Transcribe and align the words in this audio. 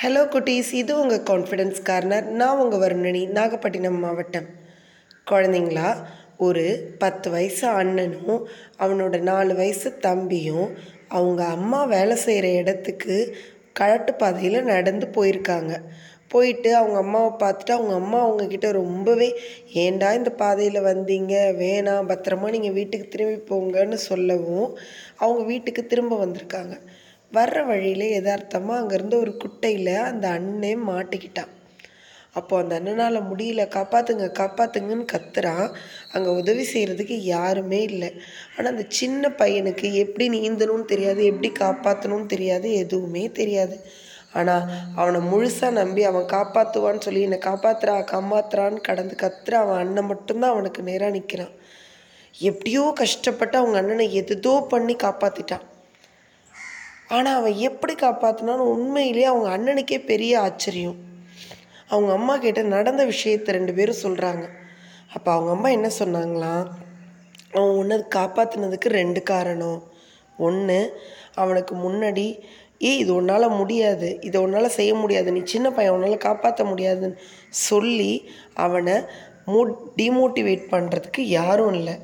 Hello 0.00 0.22
குட்டீஸ். 0.32 0.70
இது 0.78 0.92
உங்கள் 1.00 1.26
கான்ஃபிடென்ஸ் 1.28 1.76
கார்னர் 1.88 2.24
நான் 2.38 2.60
உங்கள் 2.62 2.80
வருணனி 2.82 3.20
நாகப்பட்டினம் 3.36 3.98
மாவட்டம். 4.04 4.48
குழந்தைங்களா 5.30 5.90
ஒரு 6.46 6.64
பத்து 7.02 7.28
வயசு 7.34 7.64
அண்ணனும் 7.80 8.40
அவனோட 8.84 9.18
நாலு 9.28 9.52
வயசு 9.60 9.90
தம்பியும் 10.06 10.66
அவங்க 11.18 11.44
அம்மா 11.56 11.80
வேலை 11.94 12.16
செய்கிற 12.24 12.48
இடத்துக்கு 12.62 13.16
கழட்டு 13.80 14.14
பாதையில் 14.22 14.68
நடந்து 14.72 15.08
போயிருக்காங்க. 15.18 15.72
போயிட்டு 16.34 16.72
அவங்க 16.80 16.98
அம்மாவை 17.04 17.30
பார்த்துட்டு 17.44 17.76
அவங்க 17.76 17.94
அம்மா 18.02 18.18
அவங்கக்கிட்ட 18.26 18.70
ரொம்பவே 18.80 19.30
ஏன்டா 19.84 20.10
இந்த 20.20 20.32
பாதையில் 20.42 20.86
வந்தீங்க? 20.90 21.34
வேணாம் 21.62 22.10
பத்திரமா 22.12 22.50
நீங்கள் 22.56 22.76
வீட்டுக்கு 22.80 23.08
திரும்பி 23.14 23.40
போங்கன்னு 23.52 24.00
சொல்லவும் 24.10 24.68
அவங்க 25.22 25.44
வீட்டுக்கு 25.52 25.84
திரும்ப 25.94 26.18
வந்திருக்காங்க. 26.24 26.76
வர்ற 27.36 27.58
வழியில் 27.70 28.06
எதார்த்தமாக 28.18 28.80
அங்கேருந்து 28.80 29.16
ஒரு 29.24 29.32
குட்டையில் 29.42 29.92
அந்த 30.08 30.24
அண்ணே 30.38 30.72
மாட்டிக்கிட்டான். 30.88 31.52
அப்போ 32.34 32.54
அந்த 32.60 32.74
அண்ணனால் 32.78 33.26
முடியல 33.28 33.62
காப்பாற்றுங்க 33.74 34.26
காப்பாற்றுங்கன்னு 34.38 35.06
கத்துறான். 35.12 35.66
அங்கே 36.12 36.30
உதவி 36.40 36.64
செய்கிறதுக்கு 36.72 37.16
யாருமே 37.34 37.80
இல்லை. 37.90 38.10
ஆனால் 38.54 38.72
அந்த 38.72 38.86
சின்ன 39.00 39.28
பையனுக்கு 39.40 39.88
எப்படி 40.02 40.26
நீந்தணும்னு 40.36 40.86
தெரியாது 40.94 41.22
எப்படி 41.32 41.50
காப்பாற்றணும்னு 41.60 42.32
தெரியாது 42.34 42.70
எதுவுமே 42.84 43.24
தெரியாது. 43.40 43.78
ஆனால் 44.38 44.64
அவனை 44.94 45.20
முழுசாக 45.32 45.78
நம்பி 45.80 46.02
அவன் 46.04 46.26
காப்பாற்றுவான்னு 46.36 47.04
சொல்லி 47.06 47.20
என்னை 47.26 47.38
காப்பாத்துறா 47.48 47.94
காப்பாத்துறான்னு 48.12 48.80
கடந்து 48.88 49.16
கத்துற 49.22 49.56
அவன் 49.56 49.82
அண்ணன் 49.82 50.10
மட்டும்தான் 50.12 50.54
அவனுக்கு 50.54 50.82
நேராக 50.82 51.14
நிற்கிறான் 51.16 51.54
எப்படியோ 52.34 52.84
கஷ்டப்பட்டு 53.02 53.56
அவங்க 53.60 53.78
அண்ணனை 53.82 54.06
எதுதோ 54.20 54.54
பண்ணி 54.72 54.94
காப்பாற்றிட்டான் 55.04 55.64
ஆனால் 57.08 57.38
அவன் 57.38 57.56
எப்படி 57.68 57.94
காப்பாற்றினான்னு 58.02 58.70
உண்மையிலேயே 58.74 59.26
அவங்க 59.32 59.48
அண்ணனுக்கே 59.56 59.98
பெரிய 60.04 60.40
ஆச்சரியம். 60.40 60.98
அவங்க 61.88 62.12
அம்மா 62.12 62.36
கிட்ட 62.36 62.62
நடந்த 62.62 63.04
விஷயத்தை 63.04 63.54
ரெண்டு 63.54 63.72
பேரும் 63.74 64.02
சொல்கிறாங்க 64.02 64.44
அப்போ 65.14 65.32
அவங்க 65.32 65.50
அம்மா 65.50 65.68
என்ன 65.68 65.88
சொன்னாங்களாம் 65.98 66.64
அவன் 67.56 67.76
உன்னை 67.80 67.96
காப்பாற்றினதுக்கு 68.16 68.88
ரெண்டு 69.00 69.22
காரணம். 69.22 69.80
ஒன்று 70.36 70.78
அவனுக்கு 71.34 71.74
முன்னாடி 71.74 72.26
ஏய் 72.78 72.98
இது 72.98 73.14
உன்னால் 73.14 73.56
முடியாது. 73.60 74.08
இதை 74.20 74.38
உன்னால் 74.40 74.76
செய்ய 74.78 74.94
முடியாது. 74.94 75.32
நீ 75.32 75.40
சின்ன 75.44 75.70
பையன் 75.70 75.94
உன்னால் 75.94 76.24
காப்பாற்ற 76.26 76.64
முடியாதுன்னு 76.64 77.20
சொல்லி 77.68 78.12
அவனை 78.54 78.96
மோ 79.46 79.60
டிமோட்டிவேட் 79.96 80.64
பண்ணுறதுக்கு 80.70 81.20
யாரும் 81.38 81.74
இல்லை. 81.74 81.94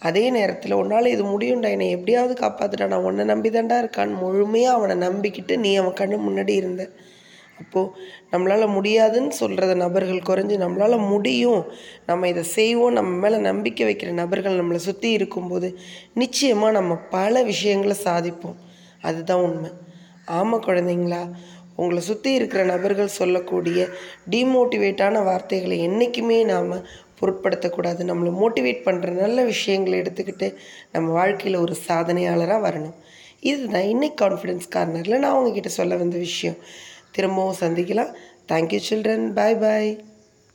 அதே 0.00 0.30
நேரத்தில் 0.30 0.72
உன்னால் 0.72 1.06
இது 1.06 1.24
முடியும்டா. 1.24 1.70
என்னை 1.70 1.90
எப்படியாவது 1.90 2.34
காப்பாற்றுடா 2.40 2.86
நான் 2.86 3.06
உன்னை 3.08 3.24
நம்பி 3.24 3.50
தான்டா 3.50 3.76
இருக்கான்னு 3.82 4.20
முழுமையாக 4.20 4.76
அவனை 4.76 5.08
நம்பிக்கிட்டு 5.08 5.56
நீ 5.56 5.76
அவன் 5.76 5.98
கண்ணு 6.00 6.18
முன்னாடி 6.28 6.54
இருந்த. 6.54 6.90
அப்போது 7.58 7.92
நம்மளால் 8.32 8.74
முடியாதுன்னு 8.74 9.32
சொல்கிறத 9.40 9.74
நபர்கள் 9.74 10.26
குறைஞ்சி 10.28 10.56
நம்மளால் 10.64 11.08
முடியும். 11.08 11.62
நம்ம 12.06 12.28
இதை 12.28 12.42
செய்வோம். 12.42 12.92
நம்ம 12.92 13.10
மேலே 13.16 13.36
நம்பிக்கை 13.36 13.86
வைக்கிற 13.86 14.10
நபர்கள் 14.12 14.60
நம்மளை 14.60 14.80
சுற்றி 14.88 15.10
இருக்கும்போது 15.10 15.70
நிச்சயமாக 16.14 16.72
நம்ம 16.72 16.94
பல 16.94 17.42
விஷயங்களை 17.42 17.96
சாதிப்போம். 18.04 18.58
அதுதான் 19.02 19.40
உண்மை. 19.40 19.70
ஆமாம் 20.24 20.64
குழந்தைங்களா 20.66 21.22
உங்களை 21.76 22.00
சுற்றி 22.00 22.32
இருக்கிற 22.32 22.64
நபர்கள் 22.64 23.16
சொல்லக்கூடிய 23.20 23.80
டிமோட்டிவேட்டான 24.30 25.24
வார்த்தைகளை 25.24 25.76
என்றைக்குமே 25.78 26.38
நாம் 26.44 26.72
பொருட்படுத்தக்கூடாது. 27.20 28.02
நம்மளை 28.10 28.32
மோட்டிவேட் 28.42 28.82
பண்ணுற 28.84 29.10
நல்ல 29.10 29.44
விஷயங்களை 29.44 30.00
எடுத்துக்கிட்டு 30.00 30.54
நம்ம 30.92 31.10
வாழ்க்கையில் 31.10 31.60
ஒரு 31.60 31.76
சாதனையாளராக 31.88 32.68
வரணும். 32.68 32.94
இதுதான் 33.40 33.82
இன்னைக்கு 33.82 34.24
கான்ஃபிடென்ஸ் 34.24 34.68
கார்னரில் 34.74 35.18
நான் 35.18 35.34
உங்ககிட்ட 35.34 35.68
சொல்ல 35.68 35.96
வந்த 35.96 36.18
விஷயம். 36.18 36.56
திரும்பவும் 37.12 37.56
சந்திக்கலாம். 37.60 38.12
தேங்க்யூ 38.48 38.80
சில்ட்ரன் 38.90 39.32
பாய் 39.32 39.56
பாய் 39.56 40.07